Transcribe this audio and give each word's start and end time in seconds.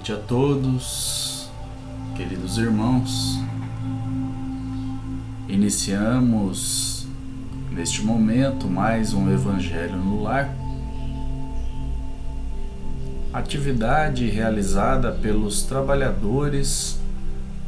Noite 0.00 0.12
a 0.14 0.16
todos, 0.16 1.50
queridos 2.16 2.56
irmãos. 2.56 3.38
Iniciamos 5.46 7.06
neste 7.70 8.02
momento 8.02 8.66
mais 8.66 9.12
um 9.12 9.30
Evangelho 9.30 9.98
no 9.98 10.22
Lar. 10.22 10.56
Atividade 13.30 14.26
realizada 14.30 15.12
pelos 15.12 15.64
trabalhadores 15.64 16.98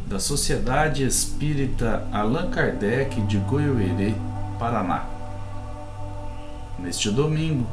da 0.06 0.18
Sociedade 0.18 1.04
Espírita 1.04 2.08
Allan 2.10 2.48
Kardec 2.48 3.20
de 3.26 3.36
Goiôerê, 3.36 4.14
Paraná. 4.58 5.04
Neste 6.78 7.10
domingo, 7.10 7.66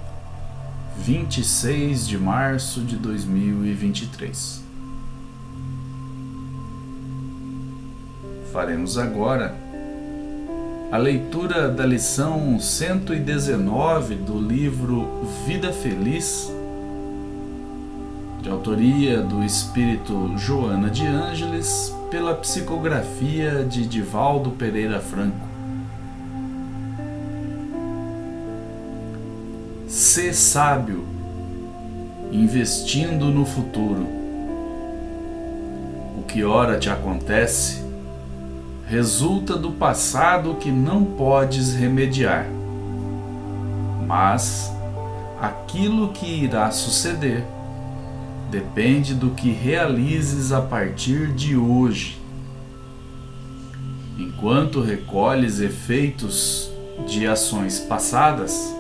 26 1.06 2.08
de 2.08 2.18
março 2.18 2.82
de 2.82 2.98
2023. 2.98 4.64
Faremos 8.52 8.98
agora 8.98 9.56
a 10.92 10.98
leitura 10.98 11.70
da 11.70 11.86
lição 11.86 12.60
119 12.60 14.16
do 14.16 14.40
livro 14.40 15.26
Vida 15.48 15.72
Feliz, 15.72 16.52
de 18.42 18.50
autoria 18.50 19.22
do 19.22 19.44
espírito 19.44 20.38
Joana 20.38 20.90
de 20.90 21.06
Ângeles, 21.06 21.96
pela 22.12 22.36
psicografia 22.36 23.64
de 23.64 23.86
Divaldo 23.86 24.52
Pereira 24.52 25.00
Franco. 25.00 25.49
Ser 29.90 30.36
sábio, 30.36 31.04
investindo 32.32 33.26
no 33.26 33.44
futuro. 33.44 34.06
O 36.16 36.24
que 36.28 36.44
ora 36.44 36.78
te 36.78 36.92
acontece 36.92 37.84
resulta 38.88 39.58
do 39.58 39.72
passado 39.72 40.58
que 40.60 40.70
não 40.70 41.04
podes 41.04 41.74
remediar, 41.74 42.46
mas 44.06 44.72
aquilo 45.42 46.10
que 46.10 46.44
irá 46.44 46.70
suceder 46.70 47.44
depende 48.52 49.16
do 49.16 49.32
que 49.32 49.50
realizes 49.50 50.52
a 50.52 50.62
partir 50.62 51.34
de 51.34 51.58
hoje. 51.58 52.22
Enquanto 54.20 54.82
recolhes 54.82 55.60
efeitos 55.60 56.70
de 57.08 57.26
ações 57.26 57.80
passadas, 57.80 58.78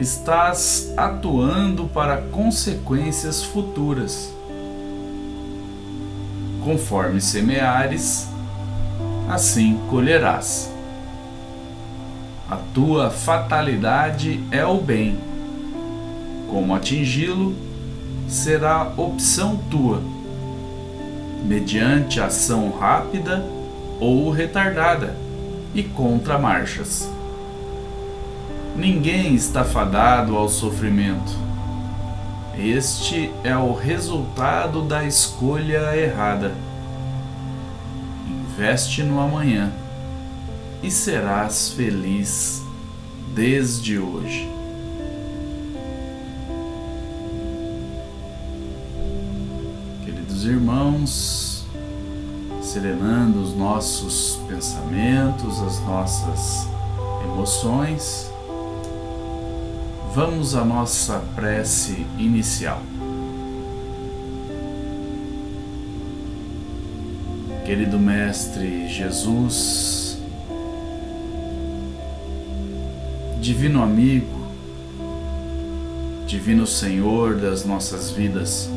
estás 0.00 0.92
atuando 0.96 1.84
para 1.84 2.16
consequências 2.16 3.42
futuras. 3.42 4.32
Conforme 6.64 7.20
semeares, 7.20 8.26
assim 9.28 9.78
colherás. 9.90 10.72
A 12.50 12.56
tua 12.74 13.10
fatalidade 13.10 14.42
é 14.50 14.64
o 14.64 14.80
bem. 14.80 15.18
Como 16.48 16.74
atingi-lo 16.74 17.54
será 18.26 18.92
opção 18.96 19.56
tua, 19.70 20.02
mediante 21.44 22.20
ação 22.20 22.70
rápida 22.70 23.44
ou 24.00 24.30
retardada 24.30 25.14
e 25.74 25.82
contra 25.82 26.38
marchas. 26.38 27.08
Ninguém 28.76 29.34
está 29.34 29.64
fadado 29.64 30.36
ao 30.36 30.48
sofrimento. 30.48 31.32
Este 32.58 33.30
é 33.42 33.56
o 33.56 33.72
resultado 33.72 34.82
da 34.82 35.04
escolha 35.04 35.96
errada. 35.96 36.52
Investe 38.28 39.02
no 39.02 39.20
amanhã 39.20 39.72
e 40.82 40.90
serás 40.90 41.70
feliz 41.70 42.62
desde 43.34 43.98
hoje. 43.98 44.48
Queridos 50.04 50.44
irmãos, 50.44 51.64
serenando 52.62 53.40
os 53.40 53.54
nossos 53.54 54.38
pensamentos, 54.48 55.60
as 55.62 55.80
nossas 55.80 56.68
emoções, 57.24 58.29
Vamos 60.12 60.56
à 60.56 60.64
nossa 60.64 61.20
prece 61.36 62.04
inicial. 62.18 62.82
Querido 67.64 67.96
Mestre 67.96 68.88
Jesus, 68.88 70.18
Divino 73.40 73.84
Amigo, 73.84 74.48
Divino 76.26 76.66
Senhor 76.66 77.36
das 77.36 77.64
nossas 77.64 78.10
vidas, 78.10 78.68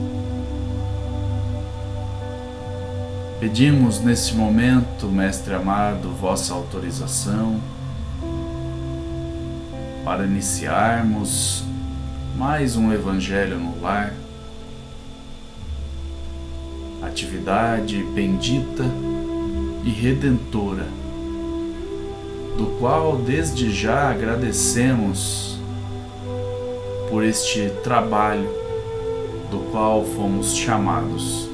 pedimos 3.40 4.00
nesse 4.00 4.36
momento, 4.36 5.08
Mestre 5.08 5.56
amado, 5.56 6.10
vossa 6.10 6.54
autorização 6.54 7.60
para 10.04 10.26
iniciarmos 10.26 11.64
mais 12.36 12.76
um 12.76 12.92
Evangelho 12.92 13.58
no 13.58 13.82
Lar, 13.82 14.14
atividade 17.02 18.04
bendita 18.14 18.84
e 19.86 19.90
redentora, 19.90 20.88
do 22.58 22.78
qual 22.80 23.16
desde 23.18 23.72
já 23.72 24.12
agradecemos 24.12 25.58
por 27.10 27.24
este 27.24 27.70
trabalho 27.84 28.50
do 29.50 29.60
qual 29.72 30.04
fomos 30.04 30.54
chamados, 30.54 31.48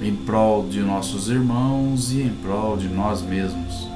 em 0.00 0.16
prol 0.16 0.66
de 0.66 0.80
nossos 0.80 1.28
irmãos 1.28 2.12
e 2.12 2.22
em 2.22 2.30
prol 2.30 2.76
de 2.76 2.88
nós 2.88 3.20
mesmos. 3.20 3.91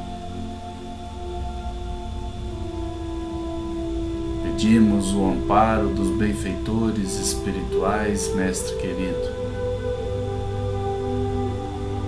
Pedimos 4.56 5.12
o 5.12 5.22
amparo 5.22 5.88
dos 5.90 6.08
benfeitores 6.16 7.20
espirituais, 7.20 8.34
Mestre 8.34 8.74
querido, 8.76 9.30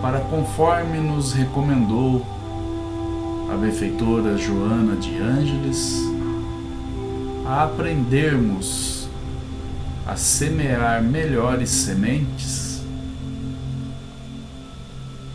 para 0.01 0.21
conforme 0.21 0.97
nos 0.97 1.35
recomendou 1.35 2.25
a 3.53 3.55
benfeitora 3.55 4.39
Joana 4.39 4.97
de 4.97 5.15
Ângeles, 5.19 6.01
a 7.45 7.65
aprendermos 7.65 9.11
a 10.07 10.17
semear 10.17 11.03
melhores 11.03 11.69
sementes 11.69 12.81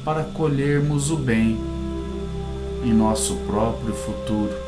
para 0.03 0.23
colhermos 0.23 1.11
o 1.11 1.17
bem 1.17 1.59
em 2.83 2.91
nosso 2.91 3.35
próprio 3.45 3.93
futuro. 3.93 4.62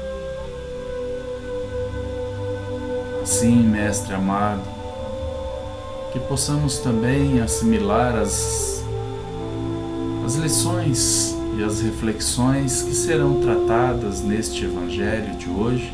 Sim, 3.37 3.63
Mestre 3.63 4.13
amado, 4.13 4.61
que 6.13 6.19
possamos 6.21 6.77
também 6.77 7.41
assimilar 7.41 8.15
as, 8.15 8.81
as 10.25 10.35
lições 10.35 11.35
e 11.57 11.61
as 11.61 11.81
reflexões 11.81 12.81
que 12.81 12.95
serão 12.95 13.41
tratadas 13.41 14.21
neste 14.21 14.63
Evangelho 14.63 15.35
de 15.35 15.49
hoje. 15.49 15.93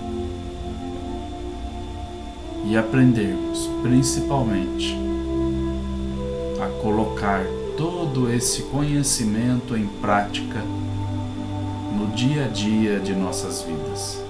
E 2.64 2.78
aprendermos 2.78 3.68
principalmente 3.82 4.96
a 6.64 6.68
colocar 6.80 7.44
todo 7.76 8.32
esse 8.32 8.62
conhecimento 8.66 9.76
em 9.76 9.88
prática 9.88 10.62
no 11.98 12.06
dia 12.16 12.46
a 12.46 12.48
dia 12.50 13.00
de 13.00 13.16
nossas 13.16 13.64
vidas 13.64 14.21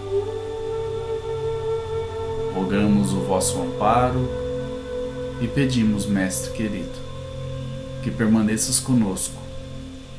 rogamos 2.71 3.11
o 3.11 3.19
vosso 3.19 3.61
amparo 3.61 4.29
e 5.41 5.47
pedimos, 5.47 6.05
Mestre 6.05 6.53
querido, 6.53 6.97
que 8.01 8.09
permaneças 8.09 8.79
conosco, 8.79 9.35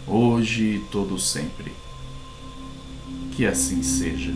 hoje 0.07 0.77
e 0.77 0.79
todo 0.91 1.19
sempre. 1.19 1.73
Que 3.35 3.47
assim 3.47 3.83
seja. 3.83 4.33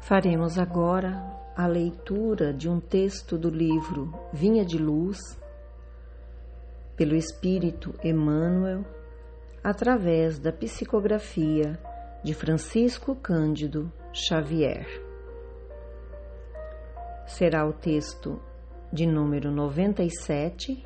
Faremos 0.00 0.58
agora 0.58 1.24
a 1.56 1.68
leitura 1.68 2.52
de 2.52 2.68
um 2.68 2.80
texto 2.80 3.38
do 3.38 3.48
livro 3.48 4.12
Vinha 4.32 4.64
de 4.64 4.76
Luz, 4.76 5.38
pelo 6.96 7.14
Espírito 7.14 7.94
Emmanuel, 8.02 8.84
através 9.62 10.38
da 10.38 10.52
psicografia 10.52 11.78
de 12.24 12.32
Francisco 12.32 13.14
Cândido 13.14 13.92
Xavier. 14.12 14.86
Será 17.26 17.66
o 17.66 17.72
texto 17.72 18.40
de 18.92 19.06
número 19.06 19.50
97, 19.50 20.84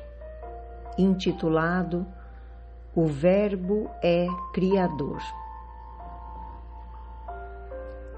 intitulado 0.97 2.05
O 2.93 3.05
Verbo 3.05 3.89
é 4.03 4.25
Criador. 4.53 5.19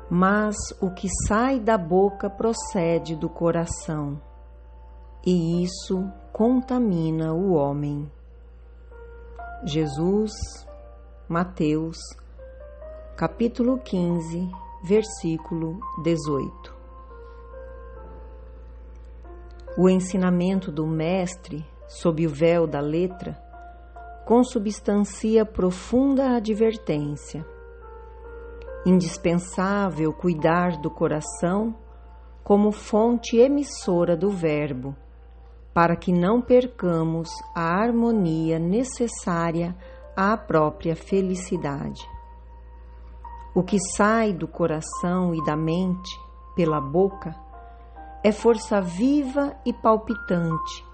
Mas 0.09 0.55
o 0.81 0.89
que 0.91 1.07
sai 1.27 1.59
da 1.59 1.77
boca 1.77 2.29
procede 2.29 3.15
do 3.15 3.29
coração, 3.29 4.19
e 5.25 5.63
isso 5.63 6.09
contamina 6.33 7.31
o 7.31 7.53
homem. 7.53 8.12
Jesus, 9.63 10.31
Mateus, 11.30 12.00
capítulo 13.15 13.77
15, 13.77 14.50
versículo 14.83 15.80
18. 16.01 16.75
O 19.77 19.88
ensinamento 19.88 20.71
do 20.71 20.88
Mestre, 20.88 21.63
sob 21.88 22.25
o 22.25 22.30
véu 22.31 22.65
da 22.65 22.79
letra, 22.79 23.39
consubstancia 24.25 25.45
profunda 25.45 26.36
advertência. 26.36 27.45
Indispensável 28.88 30.12
cuidar 30.12 30.81
do 30.81 30.89
coração 30.89 31.75
como 32.44 32.71
fonte 32.71 33.38
emissora 33.38 34.18
do 34.18 34.31
Verbo, 34.31 34.95
para 35.73 35.95
que 35.95 36.11
não 36.11 36.41
percamos 36.41 37.29
a 37.55 37.81
harmonia 37.81 38.59
necessária 38.59 39.75
à 40.15 40.37
própria 40.37 40.95
felicidade. 40.95 42.01
O 43.55 43.63
que 43.63 43.77
sai 43.95 44.33
do 44.33 44.47
coração 44.47 45.33
e 45.33 45.43
da 45.43 45.55
mente 45.55 46.19
pela 46.55 46.79
boca 46.79 47.35
é 48.23 48.31
força 48.31 48.79
viva 48.79 49.55
e 49.65 49.73
palpitante, 49.73 50.85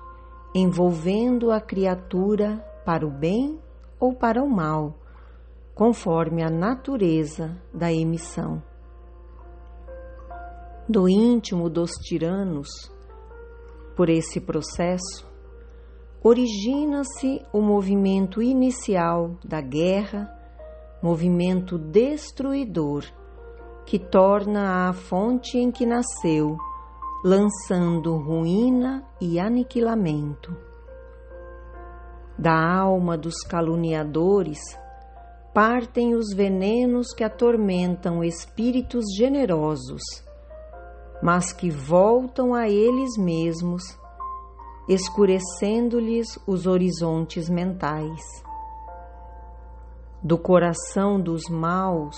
envolvendo 0.56 1.52
a 1.52 1.62
criatura 1.62 2.58
para 2.86 3.06
o 3.06 3.12
bem 3.12 3.60
ou 4.00 4.14
para 4.14 4.42
o 4.42 4.50
mal, 4.50 4.96
conforme 5.76 6.42
a 6.42 6.50
natureza 6.50 7.56
da 7.74 7.92
emissão. 7.94 8.64
Do 10.88 11.08
íntimo 11.08 11.70
dos 11.70 11.92
tiranos, 11.92 12.68
por 14.00 14.10
esse 14.10 14.40
processo, 14.40 15.28
origina-se 16.24 17.42
o 17.52 17.60
movimento 17.60 18.42
inicial 18.42 19.36
da 19.44 19.60
guerra 19.60 20.34
movimento 21.04 21.78
destruidor 21.78 23.04
que 23.86 24.00
torna 24.00 24.88
a 24.88 24.94
fonte 24.94 25.58
em 25.58 25.70
que 25.70 25.86
nasceu, 25.86 26.56
lançando 27.26 28.16
ruína 28.16 29.06
e 29.20 29.38
aniquilamento. 29.38 30.56
Da 32.38 32.56
alma 32.56 33.18
dos 33.18 33.42
caluniadores 33.50 34.60
partem 35.54 36.16
os 36.16 36.34
venenos 36.34 37.14
que 37.14 37.26
atormentam 37.26 38.24
espíritos 38.24 39.04
generosos, 39.18 40.02
mas 41.22 41.52
que 41.52 41.70
voltam 41.70 42.54
a 42.54 42.70
eles 42.70 43.18
mesmos, 43.18 43.84
escurecendo-lhes 44.88 46.28
os 46.48 46.66
horizontes 46.66 47.50
mentais 47.50 48.22
do 50.22 50.38
coração 50.38 51.20
dos 51.20 51.44
maus, 51.50 52.18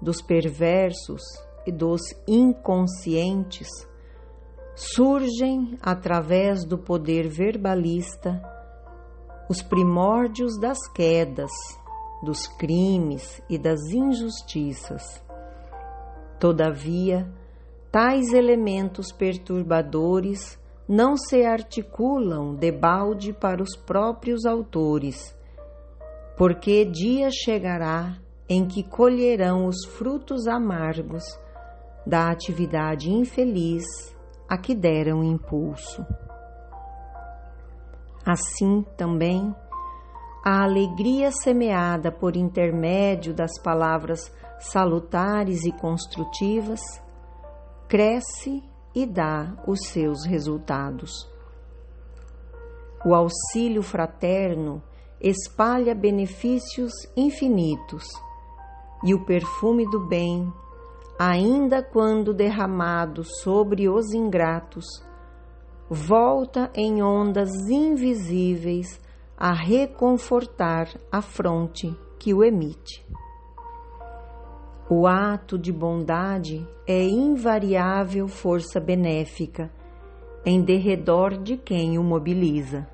dos 0.00 0.20
perversos 0.20 1.22
e 1.66 1.72
dos 1.72 2.02
inconscientes, 2.28 3.68
surgem 4.74 5.78
através 5.80 6.64
do 6.64 6.76
poder 6.76 7.28
verbalista 7.28 8.42
os 9.48 9.62
primórdios 9.62 10.58
das 10.58 10.78
quedas, 10.92 11.50
dos 12.22 12.46
crimes 12.46 13.42
e 13.48 13.58
das 13.58 13.80
injustiças. 13.90 15.22
Todavia, 16.38 17.30
tais 17.92 18.32
elementos 18.32 19.12
perturbadores 19.12 20.58
não 20.88 21.16
se 21.16 21.44
articulam 21.44 22.56
debalde 22.56 23.32
para 23.32 23.62
os 23.62 23.76
próprios 23.76 24.44
autores 24.44 25.40
porque 26.36 26.84
dia 26.84 27.28
chegará 27.30 28.16
em 28.48 28.66
que 28.66 28.82
colherão 28.82 29.66
os 29.66 29.84
frutos 29.84 30.46
amargos 30.46 31.22
da 32.06 32.30
atividade 32.30 33.10
infeliz 33.10 33.84
a 34.48 34.58
que 34.58 34.74
deram 34.74 35.22
impulso. 35.22 36.04
Assim 38.26 38.84
também, 38.96 39.54
a 40.44 40.64
alegria 40.64 41.30
semeada 41.30 42.10
por 42.10 42.36
intermédio 42.36 43.32
das 43.32 43.60
palavras 43.62 44.32
salutares 44.58 45.64
e 45.64 45.72
construtivas 45.72 46.80
cresce 47.92 48.64
e 48.94 49.04
dá 49.04 49.54
os 49.66 49.78
seus 49.88 50.24
resultados. 50.24 51.30
O 53.04 53.14
auxílio 53.14 53.82
fraterno 53.82 54.82
espalha 55.20 55.94
benefícios 55.94 56.90
infinitos, 57.14 58.02
e 59.04 59.12
o 59.12 59.26
perfume 59.26 59.84
do 59.90 60.08
bem, 60.08 60.50
ainda 61.18 61.82
quando 61.82 62.32
derramado 62.32 63.24
sobre 63.42 63.90
os 63.90 64.14
ingratos, 64.14 64.86
volta 65.90 66.70
em 66.74 67.02
ondas 67.02 67.50
invisíveis 67.68 68.98
a 69.36 69.52
reconfortar 69.52 70.88
a 71.12 71.20
fronte 71.20 71.94
que 72.18 72.32
o 72.32 72.42
emite. 72.42 73.04
O 74.94 75.06
ato 75.06 75.58
de 75.58 75.72
bondade 75.72 76.68
é 76.86 77.02
invariável 77.02 78.28
força 78.28 78.78
benéfica 78.78 79.72
em 80.44 80.60
derredor 80.60 81.42
de 81.42 81.56
quem 81.56 81.96
o 81.96 82.04
mobiliza 82.04 82.86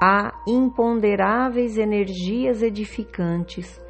há 0.00 0.32
imponderáveis 0.46 1.76
energias 1.76 2.62
edificantes 2.62 3.82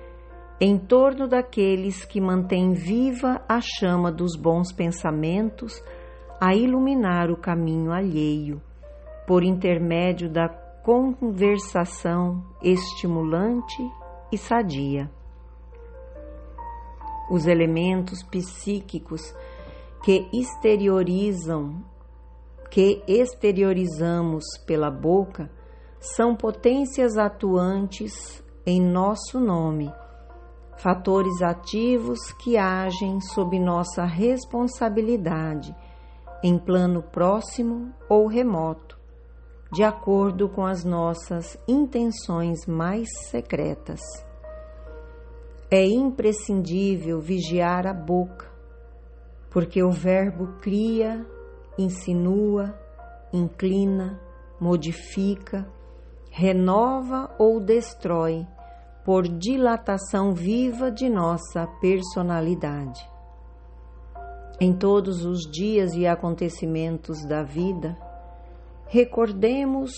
em 0.58 0.78
torno 0.78 1.28
daqueles 1.28 2.02
que 2.06 2.18
mantêm 2.18 2.72
viva 2.72 3.44
a 3.46 3.60
chama 3.60 4.10
dos 4.10 4.34
bons 4.34 4.72
pensamentos 4.72 5.84
a 6.40 6.54
iluminar 6.54 7.30
o 7.30 7.36
caminho 7.36 7.92
alheio, 7.92 8.58
por 9.26 9.44
intermédio 9.44 10.30
da 10.30 10.48
conversação 10.82 12.42
estimulante 12.62 13.82
e 14.32 14.38
sadia. 14.38 15.10
Os 17.30 17.46
elementos 17.46 18.22
psíquicos 18.22 19.34
que 20.04 20.28
exteriorizam, 20.32 21.82
que 22.70 23.02
exteriorizamos 23.06 24.44
pela 24.66 24.90
boca, 24.90 25.50
são 25.98 26.36
potências 26.36 27.16
atuantes 27.16 28.42
em 28.66 28.80
nosso 28.80 29.40
nome, 29.40 29.90
fatores 30.76 31.40
ativos 31.40 32.32
que 32.32 32.58
agem 32.58 33.20
sob 33.20 33.58
nossa 33.58 34.04
responsabilidade, 34.04 35.74
em 36.42 36.58
plano 36.58 37.02
próximo 37.02 37.90
ou 38.06 38.26
remoto, 38.26 38.98
de 39.72 39.82
acordo 39.82 40.46
com 40.48 40.66
as 40.66 40.84
nossas 40.84 41.56
intenções 41.66 42.66
mais 42.66 43.08
secretas. 43.30 44.00
É 45.76 45.84
imprescindível 45.84 47.20
vigiar 47.20 47.84
a 47.84 47.92
boca, 47.92 48.48
porque 49.50 49.82
o 49.82 49.90
Verbo 49.90 50.60
cria, 50.60 51.26
insinua, 51.76 52.78
inclina, 53.32 54.20
modifica, 54.60 55.68
renova 56.30 57.34
ou 57.40 57.58
destrói 57.58 58.46
por 59.04 59.26
dilatação 59.26 60.32
viva 60.32 60.92
de 60.92 61.08
nossa 61.08 61.66
personalidade. 61.80 63.04
Em 64.60 64.72
todos 64.72 65.24
os 65.24 65.40
dias 65.50 65.96
e 65.96 66.06
acontecimentos 66.06 67.26
da 67.26 67.42
vida, 67.42 67.98
recordemos 68.86 69.90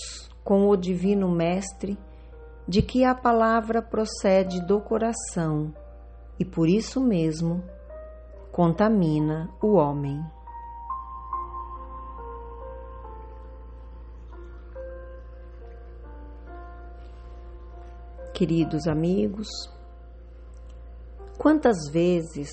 com 0.43 0.69
o 0.69 0.75
Divino 0.75 1.29
Mestre 1.29 1.99
de 2.67 2.81
que 2.81 3.05
a 3.05 3.15
palavra 3.15 3.81
procede 3.81 4.59
do 4.65 4.81
coração 4.81 5.73
e 6.37 6.43
por 6.43 6.67
isso 6.67 6.99
mesmo 6.99 7.63
contamina 8.51 9.49
o 9.61 9.75
homem. 9.75 10.21
Queridos 18.33 18.85
amigos, 18.85 19.47
quantas 21.39 21.89
vezes 21.89 22.51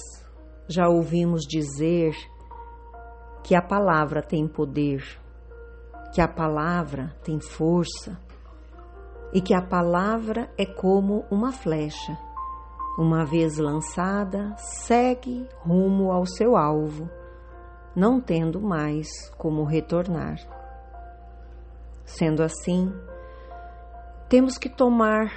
já 0.69 0.89
ouvimos 0.89 1.43
dizer 1.43 2.15
que 3.43 3.55
a 3.55 3.61
palavra 3.61 4.23
tem 4.23 4.47
poder, 4.47 5.03
que 6.15 6.21
a 6.21 6.29
palavra 6.29 7.15
tem 7.23 7.39
força 7.41 8.19
e 9.35 9.41
que 9.41 9.53
a 9.53 9.61
palavra 9.61 10.49
é 10.57 10.65
como 10.65 11.25
uma 11.29 11.51
flecha. 11.51 12.17
Uma 12.97 13.25
vez 13.25 13.59
lançada, 13.59 14.55
segue 14.57 15.49
rumo 15.59 16.13
ao 16.13 16.25
seu 16.25 16.57
alvo, 16.57 17.11
não 17.97 18.21
tendo 18.21 18.61
mais 18.61 19.09
como 19.37 19.65
retornar. 19.65 20.39
Sendo 22.05 22.45
assim, 22.45 22.95
temos 24.29 24.57
que 24.57 24.69
tomar 24.69 25.33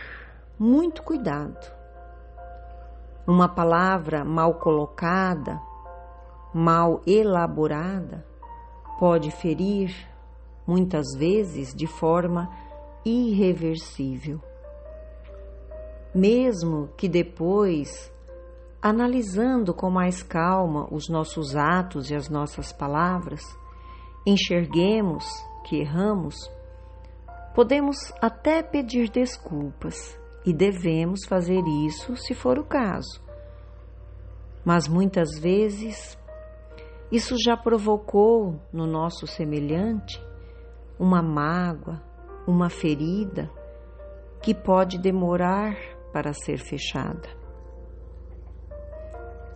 muito 0.59 1.01
cuidado. 1.01 1.75
Uma 3.25 3.49
palavra 3.49 4.23
mal 4.23 4.53
colocada, 4.59 5.59
mal 6.53 7.01
elaborada, 7.07 8.23
pode 8.99 9.31
ferir, 9.31 9.91
muitas 10.67 11.05
vezes 11.17 11.73
de 11.73 11.87
forma 11.87 12.47
irreversível. 13.05 14.41
Mesmo 16.13 16.89
que 16.97 17.07
depois, 17.07 18.11
analisando 18.81 19.73
com 19.73 19.89
mais 19.89 20.23
calma 20.23 20.87
os 20.91 21.09
nossos 21.09 21.55
atos 21.55 22.09
e 22.09 22.15
as 22.15 22.29
nossas 22.29 22.71
palavras, 22.71 23.41
enxerguemos 24.25 25.25
que 25.65 25.79
erramos, 25.79 26.35
podemos 27.53 27.97
até 28.21 28.61
pedir 28.61 29.09
desculpas 29.09 30.19
e 30.45 30.53
devemos 30.53 31.25
fazer 31.25 31.61
isso 31.85 32.15
se 32.15 32.33
for 32.33 32.57
o 32.57 32.65
caso. 32.65 33.21
Mas 34.63 34.87
muitas 34.87 35.39
vezes 35.39 36.17
isso 37.11 37.35
já 37.37 37.55
provocou 37.55 38.59
no 38.71 38.85
nosso 38.85 39.25
semelhante 39.25 40.21
uma 40.99 41.21
mágoa, 41.21 42.01
uma 42.47 42.69
ferida 42.69 43.51
que 44.41 44.55
pode 44.55 44.97
demorar 44.97 45.75
para 46.13 46.33
ser 46.33 46.57
fechada. 46.57 47.29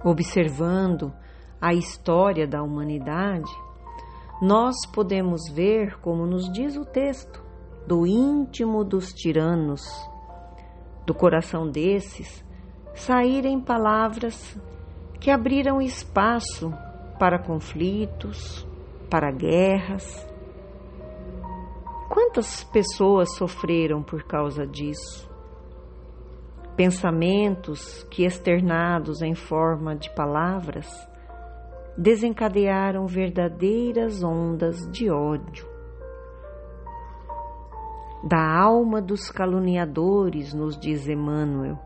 Observando 0.03 1.13
a 1.60 1.74
história 1.74 2.48
da 2.48 2.62
humanidade, 2.62 3.51
nós 4.41 4.75
podemos 4.93 5.41
ver, 5.53 6.00
como 6.00 6.25
nos 6.25 6.51
diz 6.51 6.75
o 6.75 6.83
texto, 6.83 7.41
do 7.88 8.05
íntimo 8.05 8.83
dos 8.83 9.13
tiranos 9.13 9.81
do 11.05 11.13
coração 11.13 11.69
desses 11.69 12.43
saírem 12.93 13.60
palavras 13.60 14.57
que 15.19 15.29
abriram 15.31 15.81
espaço 15.81 16.74
para 17.19 17.39
conflitos, 17.39 18.67
para 19.10 19.31
guerras. 19.31 20.27
Quantas 22.12 22.62
pessoas 22.65 23.38
sofreram 23.38 24.03
por 24.03 24.24
causa 24.24 24.68
disso? 24.68 25.32
Pensamentos 26.75 28.03
que, 28.12 28.25
externados 28.25 29.22
em 29.22 29.34
forma 29.34 29.96
de 29.96 30.13
palavras, 30.13 30.89
desencadearam 31.98 33.08
verdadeiras 33.08 34.22
ondas 34.22 34.77
de 34.91 35.10
ódio 35.10 35.72
da 38.24 38.62
alma 38.62 39.01
dos 39.01 39.32
caluniadores, 39.32 40.53
nos 40.53 40.77
diz 40.77 41.08
Emmanuel, 41.08 41.80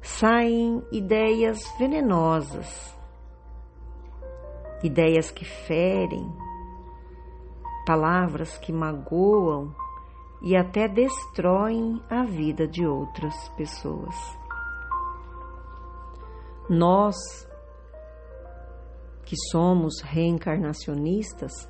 saem 0.00 0.82
ideias 0.90 1.58
venenosas, 1.78 2.96
ideias 4.82 5.30
que 5.30 5.44
ferem, 5.44 6.24
palavras 7.88 8.58
que 8.58 8.70
magoam 8.70 9.74
e 10.42 10.54
até 10.54 10.86
destroem 10.86 12.02
a 12.10 12.22
vida 12.22 12.68
de 12.68 12.86
outras 12.86 13.48
pessoas. 13.56 14.14
Nós, 16.68 17.16
que 19.24 19.34
somos 19.50 20.02
reencarnacionistas, 20.02 21.66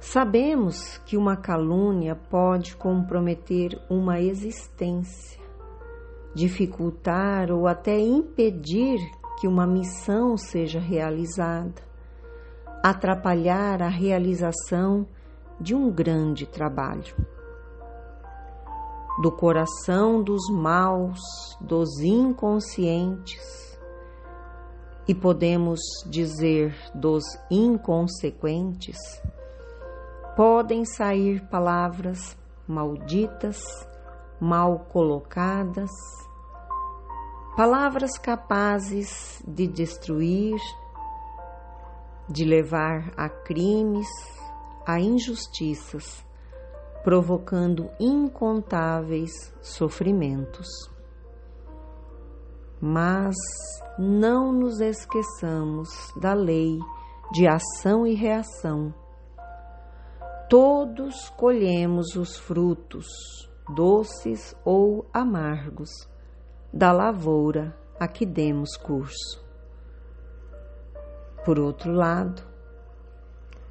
Sabemos 0.00 0.98
que 1.06 1.16
uma 1.16 1.34
calúnia 1.34 2.14
pode 2.14 2.76
comprometer 2.76 3.70
uma 3.88 4.20
existência, 4.20 5.40
dificultar 6.34 7.50
ou 7.50 7.66
até 7.66 7.98
impedir 7.98 8.98
que 9.40 9.48
uma 9.48 9.66
missão 9.66 10.36
seja 10.36 10.78
realizada, 10.78 11.82
atrapalhar 12.84 13.80
a 13.80 13.88
realização 13.88 15.06
de 15.58 15.74
um 15.74 15.90
grande 15.90 16.44
trabalho. 16.44 17.16
Do 19.22 19.32
coração 19.32 20.22
dos 20.22 20.50
maus, 20.50 21.18
dos 21.62 21.98
inconscientes, 22.00 23.40
e 25.08 25.14
podemos 25.14 25.80
dizer 26.04 26.76
dos 26.94 27.24
inconsequentes, 27.50 28.98
podem 30.36 30.84
sair 30.84 31.40
palavras 31.48 32.36
malditas, 32.68 33.62
mal 34.38 34.80
colocadas, 34.90 35.90
palavras 37.56 38.18
capazes 38.18 39.42
de 39.48 39.66
destruir, 39.66 40.60
de 42.28 42.44
levar 42.44 43.12
a 43.16 43.28
crimes, 43.28 44.08
a 44.86 44.98
injustiças, 45.00 46.24
provocando 47.02 47.90
incontáveis 48.00 49.32
sofrimentos. 49.60 50.68
Mas 52.80 53.34
não 53.98 54.52
nos 54.52 54.80
esqueçamos 54.80 55.90
da 56.20 56.34
lei 56.34 56.78
de 57.32 57.46
ação 57.46 58.06
e 58.06 58.14
reação 58.14 58.94
todos 60.48 61.30
colhemos 61.30 62.14
os 62.14 62.36
frutos, 62.36 63.06
doces 63.74 64.54
ou 64.64 65.04
amargos, 65.12 65.90
da 66.72 66.92
lavoura 66.92 67.76
a 67.98 68.06
que 68.06 68.24
demos 68.24 68.76
curso. 68.76 69.43
Por 71.44 71.58
outro 71.58 71.92
lado, 71.92 72.42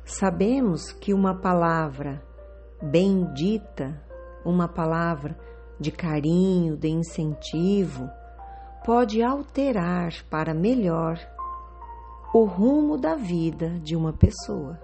sabemos 0.06 0.92
que 0.92 1.12
uma 1.12 1.34
palavra 1.34 2.24
bendita, 2.80 4.00
uma 4.46 4.68
palavra 4.68 5.36
de 5.80 5.92
carinho, 5.92 6.78
de 6.78 6.90
incentivo, 6.90 8.08
pode 8.86 9.24
alterar 9.24 10.12
para 10.30 10.54
melhor 10.54 11.18
o 12.32 12.44
rumo 12.46 12.96
da 12.96 13.16
vida 13.16 13.80
de 13.80 13.96
uma 13.96 14.14
pessoa. 14.14 14.80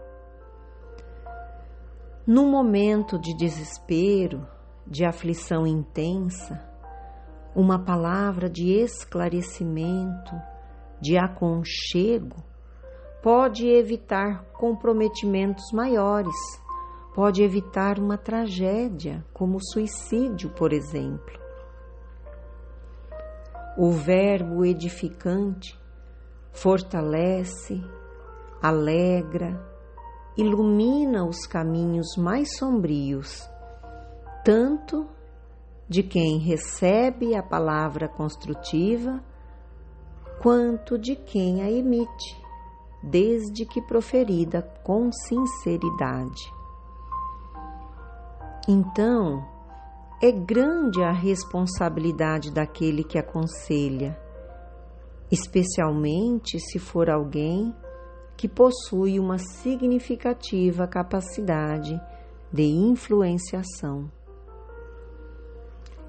Num 2.25 2.49
momento 2.49 3.19
de 3.19 3.37
desespero, 3.37 4.47
de 4.87 5.05
aflição 5.05 5.67
intensa, 5.67 6.59
uma 7.55 7.77
palavra 7.77 8.49
de 8.49 8.71
esclarecimento, 8.71 10.33
de 10.99 11.17
aconchego, 11.17 12.48
pode 13.21 13.67
evitar 13.67 14.45
comprometimentos 14.53 15.71
maiores, 15.73 16.35
pode 17.13 17.43
evitar 17.43 17.99
uma 17.99 18.17
tragédia, 18.17 19.25
como 19.33 19.57
o 19.57 19.63
suicídio, 19.63 20.49
por 20.51 20.71
exemplo. 20.71 21.37
O 23.77 23.91
verbo 23.91 24.65
edificante 24.65 25.77
fortalece, 26.51 27.81
alegra, 28.61 29.59
ilumina 30.37 31.25
os 31.25 31.45
caminhos 31.45 32.15
mais 32.17 32.57
sombrios, 32.57 33.49
tanto 34.43 35.07
de 35.87 36.03
quem 36.03 36.37
recebe 36.37 37.35
a 37.35 37.43
palavra 37.43 38.07
construtiva, 38.07 39.21
quanto 40.41 40.97
de 40.97 41.15
quem 41.15 41.61
a 41.61 41.69
emite, 41.69 42.48
desde 43.01 43.65
que 43.65 43.81
proferida 43.81 44.61
com 44.83 45.11
sinceridade. 45.11 46.51
Então, 48.67 49.43
é 50.21 50.31
grande 50.31 51.01
a 51.01 51.11
responsabilidade 51.11 52.51
daquele 52.51 53.03
que 53.03 53.17
aconselha, 53.17 54.19
especialmente 55.31 56.59
se 56.59 56.77
for 56.77 57.09
alguém 57.09 57.73
que 58.35 58.47
possui 58.47 59.19
uma 59.19 59.37
significativa 59.37 60.87
capacidade 60.87 61.99
de 62.51 62.63
influenciação. 62.63 64.11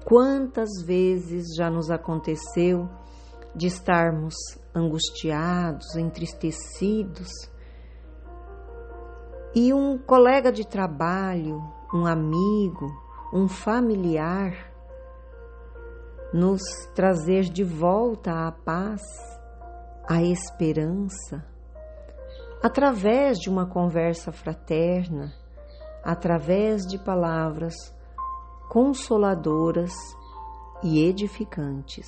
Quantas 0.05 0.69
vezes 0.85 1.55
já 1.55 1.69
nos 1.69 1.89
aconteceu 1.89 2.89
de 3.55 3.67
estarmos 3.67 4.35
angustiados, 4.73 5.95
entristecidos, 5.95 7.29
e 9.53 9.73
um 9.73 9.97
colega 9.97 10.51
de 10.51 10.65
trabalho, 10.65 11.61
um 11.93 12.05
amigo, 12.05 12.87
um 13.33 13.47
familiar 13.49 14.71
nos 16.33 16.61
trazer 16.95 17.43
de 17.43 17.63
volta 17.63 18.47
a 18.47 18.51
paz, 18.51 19.01
a 20.09 20.23
esperança, 20.23 21.45
através 22.63 23.37
de 23.37 23.49
uma 23.49 23.65
conversa 23.65 24.31
fraterna, 24.31 25.33
através 26.01 26.83
de 26.83 26.97
palavras 26.97 27.73
consoladoras 28.69 29.91
e 30.81 31.03
edificantes. 31.03 32.07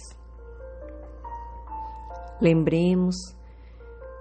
Lembremos 2.44 3.16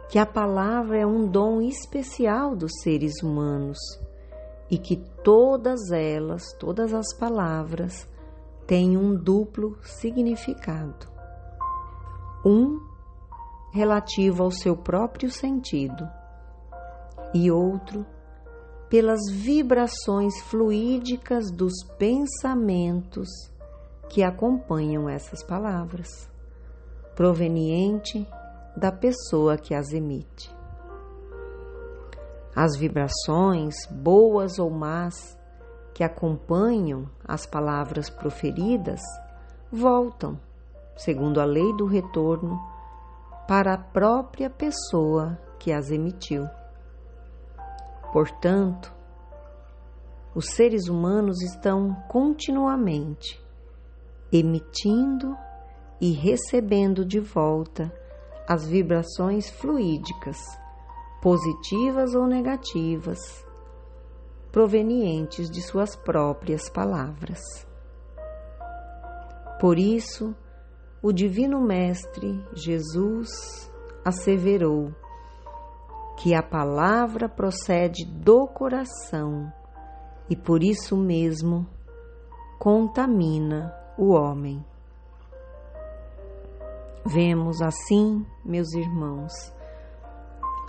que 0.08 0.16
a 0.16 0.24
palavra 0.24 0.96
é 0.96 1.04
um 1.04 1.28
dom 1.28 1.60
especial 1.60 2.54
dos 2.54 2.70
seres 2.80 3.20
humanos 3.20 3.78
e 4.70 4.78
que 4.78 4.96
todas 5.24 5.90
elas, 5.90 6.44
todas 6.60 6.94
as 6.94 7.12
palavras, 7.18 8.08
têm 8.64 8.96
um 8.96 9.12
duplo 9.12 9.76
significado. 9.82 11.08
Um 12.46 12.78
relativo 13.72 14.44
ao 14.44 14.52
seu 14.52 14.76
próprio 14.76 15.28
sentido 15.28 16.08
e 17.34 17.50
outro 17.50 18.06
pelas 18.88 19.18
vibrações 19.32 20.40
fluídicas 20.42 21.50
dos 21.50 21.72
pensamentos 21.98 23.28
que 24.08 24.22
acompanham 24.22 25.08
essas 25.08 25.42
palavras, 25.42 26.30
proveniente 27.14 28.26
da 28.76 28.90
pessoa 28.90 29.56
que 29.56 29.74
as 29.74 29.92
emite. 29.92 30.54
As 32.54 32.76
vibrações, 32.76 33.74
boas 33.90 34.58
ou 34.58 34.70
más, 34.70 35.38
que 35.94 36.04
acompanham 36.04 37.08
as 37.26 37.46
palavras 37.46 38.08
proferidas 38.08 39.00
voltam, 39.70 40.38
segundo 40.96 41.40
a 41.40 41.44
lei 41.44 41.74
do 41.76 41.86
retorno, 41.86 42.58
para 43.46 43.74
a 43.74 43.78
própria 43.78 44.48
pessoa 44.50 45.38
que 45.58 45.72
as 45.72 45.90
emitiu. 45.90 46.46
Portanto, 48.12 48.92
os 50.34 50.46
seres 50.50 50.88
humanos 50.88 51.42
estão 51.42 51.94
continuamente 52.08 53.42
emitindo 54.30 55.36
e 56.02 56.10
recebendo 56.10 57.04
de 57.04 57.20
volta 57.20 57.94
as 58.48 58.66
vibrações 58.66 59.48
fluídicas, 59.48 60.36
positivas 61.22 62.12
ou 62.16 62.26
negativas, 62.26 63.46
provenientes 64.50 65.48
de 65.48 65.62
suas 65.62 65.94
próprias 65.94 66.68
palavras. 66.68 67.40
Por 69.60 69.78
isso, 69.78 70.34
o 71.00 71.12
Divino 71.12 71.60
Mestre 71.60 72.44
Jesus 72.52 73.72
asseverou 74.04 74.92
que 76.20 76.34
a 76.34 76.42
palavra 76.42 77.28
procede 77.28 78.04
do 78.04 78.48
coração 78.48 79.52
e 80.28 80.34
por 80.34 80.64
isso 80.64 80.96
mesmo 80.96 81.64
contamina 82.58 83.72
o 83.96 84.10
homem. 84.10 84.71
Vemos 87.04 87.60
assim, 87.60 88.24
meus 88.44 88.72
irmãos, 88.74 89.32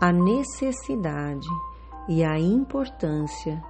a 0.01 0.11
necessidade 0.11 1.47
e 2.09 2.23
a 2.23 2.39
importância 2.39 3.63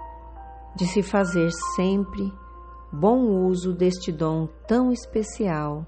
de 0.76 0.88
se 0.88 1.04
fazer 1.04 1.52
sempre 1.76 2.32
bom 2.92 3.46
uso 3.48 3.74
deste 3.74 4.12
dom 4.12 4.48
tão 4.68 4.92
especial 4.92 5.86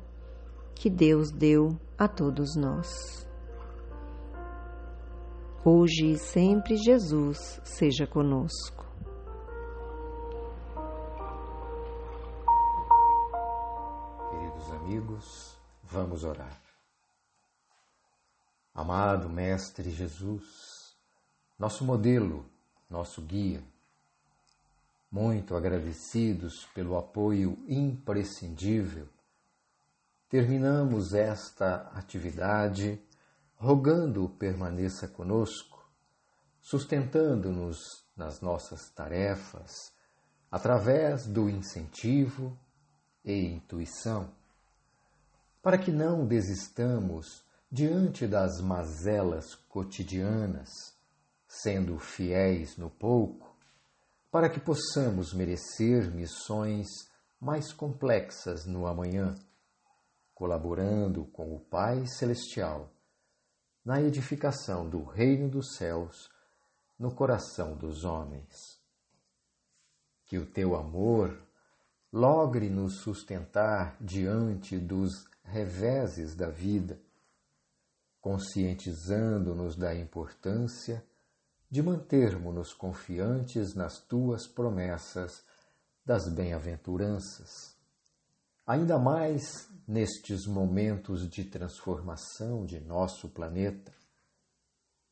que 0.75 0.89
Deus 0.89 1.31
deu 1.31 1.69
a 1.97 2.07
todos 2.07 2.55
nós. 2.57 3.25
Hoje 5.63 6.11
e 6.11 6.17
sempre 6.17 6.75
Jesus 6.75 7.59
seja 7.63 8.05
conosco. 8.05 8.85
Queridos 14.29 14.71
amigos, 14.73 15.57
vamos 15.83 16.23
orar. 16.23 16.64
Amado 18.77 19.29
Mestre 19.29 19.89
Jesus, 19.89 20.97
nosso 21.57 21.85
modelo, 21.85 22.45
nosso 22.89 23.21
guia, 23.21 23.63
muito 25.09 25.55
agradecidos 25.55 26.65
pelo 26.73 26.97
apoio 26.97 27.57
imprescindível, 27.69 29.07
terminamos 30.27 31.13
esta 31.13 31.89
atividade 31.93 33.01
rogando 33.55 34.27
permaneça 34.27 35.07
conosco, 35.07 35.89
sustentando-nos 36.59 38.05
nas 38.13 38.41
nossas 38.41 38.89
tarefas, 38.89 39.93
através 40.51 41.25
do 41.25 41.49
incentivo 41.49 42.59
e 43.23 43.53
intuição, 43.53 44.35
para 45.61 45.77
que 45.77 45.93
não 45.93 46.27
desistamos 46.27 47.44
diante 47.75 48.25
das 48.25 48.61
mazelas 48.61 49.53
cotidianas, 49.67 50.69
sendo 51.45 51.99
fiéis 51.99 52.77
no 52.77 52.89
pouco, 52.89 53.53
para 54.31 54.49
que 54.49 54.61
possamos 54.61 55.33
merecer 55.33 56.09
missões 56.09 56.87
mais 57.37 57.73
complexas 57.73 58.65
no 58.65 58.87
amanhã, 58.87 59.35
colaborando 60.33 61.25
com 61.25 61.53
o 61.53 61.59
Pai 61.59 62.07
Celestial 62.07 62.89
na 63.83 64.01
edificação 64.01 64.89
do 64.89 65.03
reino 65.03 65.49
dos 65.49 65.75
céus 65.75 66.29
no 66.97 67.13
coração 67.13 67.75
dos 67.75 68.05
homens. 68.05 68.55
Que 70.23 70.37
o 70.37 70.45
teu 70.45 70.77
amor 70.77 71.37
logre 72.09 72.69
nos 72.69 73.01
sustentar 73.01 73.97
diante 73.99 74.79
dos 74.79 75.27
reveses 75.43 76.35
da 76.37 76.49
vida, 76.49 77.03
conscientizando-nos 78.25 79.75
da 79.75 79.93
importância 79.93 81.05
de 81.69 81.83
mantermos-nos 81.83 82.73
confiantes 82.73 83.75
nas 83.75 83.99
tuas 83.99 84.47
promessas 84.47 85.45
das 86.03 86.27
bem-aventuranças. 86.33 87.77
Ainda 88.65 88.97
mais 88.97 89.69
nestes 89.87 90.47
momentos 90.47 91.29
de 91.29 91.43
transformação 91.43 92.65
de 92.65 92.79
nosso 92.79 93.29
planeta, 93.29 93.93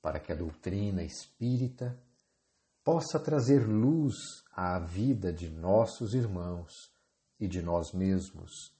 para 0.02 0.20
que 0.20 0.32
a 0.32 0.36
doutrina 0.36 1.04
espírita 1.04 1.96
possa 2.84 3.20
trazer 3.20 3.60
luz 3.60 4.16
à 4.52 4.80
vida 4.80 5.32
de 5.32 5.52
nossos 5.52 6.16
irmãos 6.16 6.92
e 7.40 7.48
de 7.48 7.62
nós 7.62 7.94
mesmos, 7.94 8.74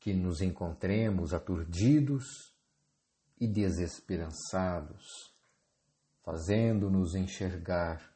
que 0.00 0.12
nos 0.12 0.40
encontremos 0.40 1.32
aturdidos 1.32 2.55
e 3.38 3.46
desesperançados, 3.46 5.34
fazendo-nos 6.22 7.14
enxergar 7.14 8.14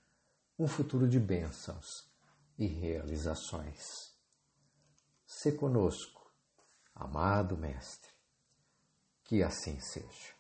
um 0.59 0.67
futuro 0.67 1.09
de 1.09 1.19
bênçãos 1.19 2.11
e 2.59 2.67
realizações. 2.67 3.85
Se 5.27 5.53
conosco 5.53 6.31
amado 6.95 7.57
Mestre, 7.57 8.11
que 9.25 9.43
assim 9.43 9.79
seja. 9.81 10.40